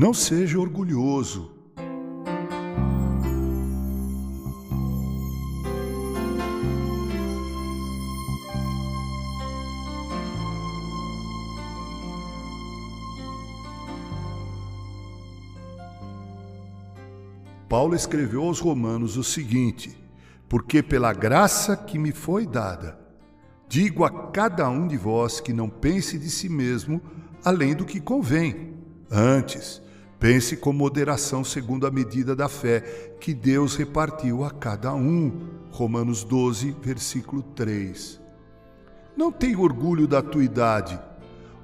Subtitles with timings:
[0.00, 1.52] Não seja orgulhoso.
[17.68, 19.94] Paulo escreveu aos Romanos o seguinte:
[20.48, 22.98] Porque pela graça que me foi dada,
[23.68, 27.02] digo a cada um de vós que não pense de si mesmo
[27.44, 28.70] além do que convém.
[29.10, 29.82] Antes,
[30.20, 35.48] pense com moderação segundo a medida da fé que Deus repartiu a cada um.
[35.70, 38.20] Romanos 12, versículo 3.
[39.16, 41.00] Não tenha orgulho da tua idade.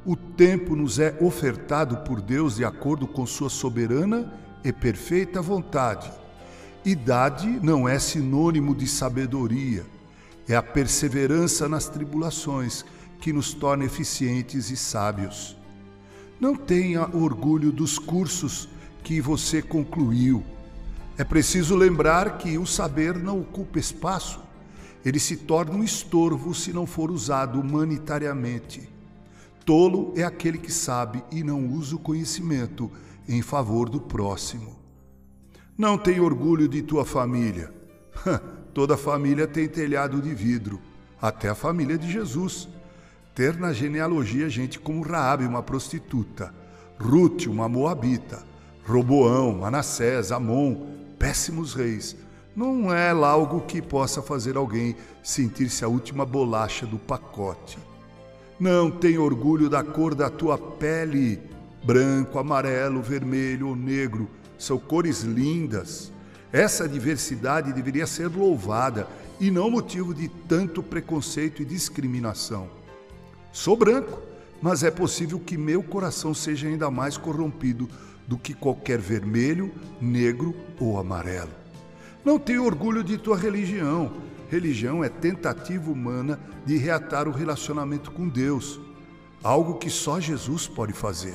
[0.06, 4.32] O tempo nos é ofertado por Deus de acordo com sua soberana
[4.64, 6.10] e perfeita vontade.
[6.84, 9.84] Idade não é sinônimo de sabedoria,
[10.48, 12.84] é a perseverança nas tribulações
[13.20, 15.56] que nos torna eficientes e sábios.
[16.38, 18.68] Não tenha orgulho dos cursos
[19.02, 20.44] que você concluiu.
[21.16, 24.40] É preciso lembrar que o saber não ocupa espaço.
[25.04, 28.88] Ele se torna um estorvo se não for usado humanitariamente.
[29.64, 32.90] Tolo é aquele que sabe e não usa o conhecimento
[33.28, 34.76] em favor do próximo.
[35.76, 37.72] Não tem orgulho de tua família.
[38.74, 40.80] Toda família tem telhado de vidro,
[41.20, 42.68] até a família de Jesus.
[43.36, 46.54] Ter na genealogia gente como Raabe, uma prostituta,
[46.98, 48.42] Ruth, uma moabita,
[48.82, 50.86] Roboão, Manassés, Amon,
[51.18, 52.16] péssimos reis,
[52.56, 57.78] não é algo que possa fazer alguém sentir-se a última bolacha do pacote.
[58.58, 61.38] Não tem orgulho da cor da tua pele,
[61.84, 66.10] branco, amarelo, vermelho ou negro, são cores lindas.
[66.50, 69.06] Essa diversidade deveria ser louvada
[69.38, 72.85] e não motivo de tanto preconceito e discriminação.
[73.56, 74.20] Sou branco,
[74.60, 77.88] mas é possível que meu coração seja ainda mais corrompido
[78.28, 81.48] do que qualquer vermelho, negro ou amarelo.
[82.22, 84.12] Não tenho orgulho de tua religião.
[84.50, 88.78] Religião é tentativa humana de reatar o relacionamento com Deus,
[89.42, 91.34] algo que só Jesus pode fazer.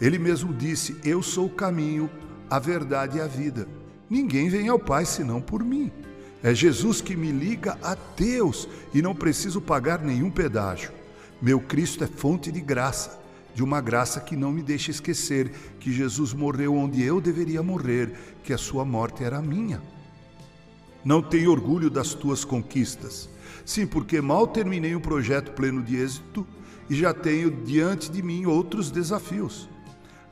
[0.00, 2.08] Ele mesmo disse: Eu sou o caminho,
[2.48, 3.66] a verdade e a vida.
[4.08, 5.90] Ninguém vem ao Pai senão por mim.
[6.40, 10.97] É Jesus que me liga a Deus e não preciso pagar nenhum pedágio.
[11.40, 13.20] Meu Cristo é fonte de graça,
[13.54, 18.12] de uma graça que não me deixa esquecer que Jesus morreu onde eu deveria morrer,
[18.42, 19.80] que a sua morte era minha.
[21.04, 23.28] Não tenho orgulho das tuas conquistas.
[23.64, 26.46] Sim, porque mal terminei um projeto pleno de êxito
[26.90, 29.68] e já tenho diante de mim outros desafios.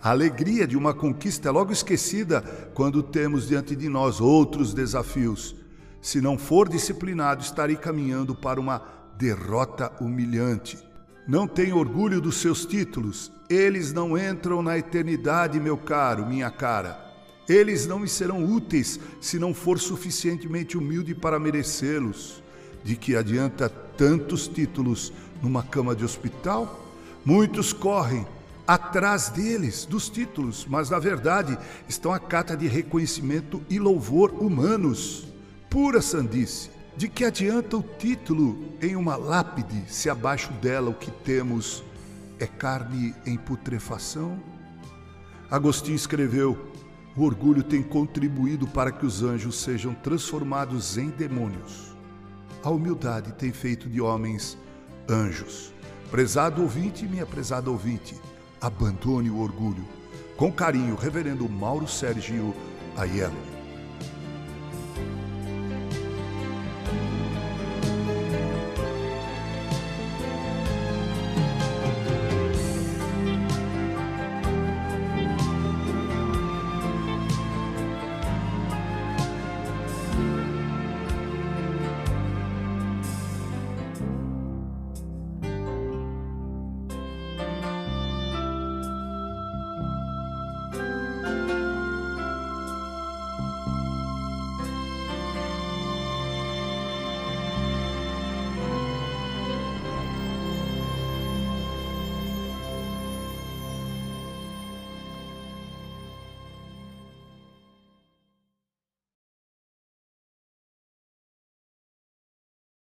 [0.02, 2.42] A alegria de uma conquista é logo esquecida
[2.74, 5.54] quando temos diante de nós outros desafios.
[6.00, 8.82] Se não for disciplinado, estarei caminhando para uma
[9.18, 10.85] derrota humilhante.
[11.26, 17.04] Não tenho orgulho dos seus títulos, eles não entram na eternidade, meu caro, minha cara.
[17.48, 22.42] Eles não me serão úteis se não for suficientemente humilde para merecê-los.
[22.84, 26.80] De que adianta tantos títulos numa cama de hospital?
[27.24, 28.24] Muitos correm,
[28.64, 31.58] atrás deles, dos títulos, mas na verdade
[31.88, 35.26] estão a cata de reconhecimento e louvor humanos.
[35.68, 36.75] Pura sandice.
[36.96, 41.84] De que adianta o título em uma lápide se abaixo dela o que temos
[42.38, 44.40] é carne em putrefação?
[45.50, 46.72] Agostinho escreveu:
[47.14, 51.94] o orgulho tem contribuído para que os anjos sejam transformados em demônios.
[52.62, 54.56] A humildade tem feito de homens
[55.06, 55.74] anjos.
[56.10, 58.14] Prezado ouvinte, minha prezada ouvinte,
[58.58, 59.86] abandone o orgulho.
[60.34, 62.54] Com carinho, Reverendo Mauro Sérgio
[62.96, 63.55] Aiello.